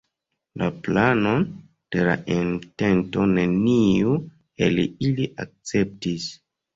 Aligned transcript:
La 0.59 0.67
planon 0.85 1.41
de 1.95 2.05
la 2.07 2.15
entento 2.35 3.25
neniu 3.33 4.15
el 4.69 4.81
ili 5.11 5.29
akceptis. 5.45 6.27